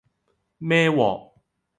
[0.59, 1.29] 孭鑊